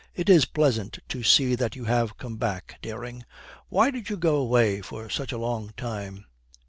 [0.15, 3.23] 'It is pleasant to see that you have come back, Dering.
[3.69, 6.25] Why did you go away for such a long time?'